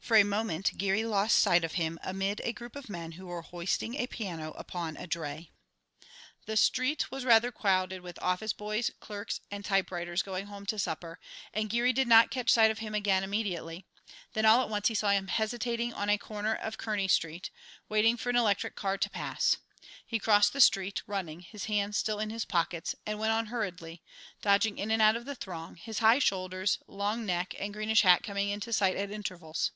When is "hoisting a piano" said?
3.42-4.52